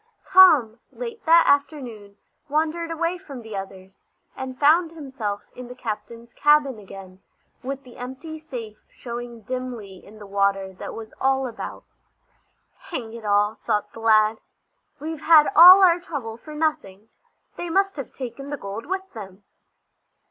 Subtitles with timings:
[0.25, 2.17] Tom, late that afternoon,
[2.49, 4.01] wandered away from the others,
[4.35, 7.21] and found himself in the captain's cabin again,
[7.61, 11.83] with the empty safe showing dimly in the water that was all about.
[12.89, 14.39] "Hang it all!" thought the lad,
[14.99, 17.09] "we've had all our trouble for nothing!
[17.55, 19.43] They must have taken the gold with them."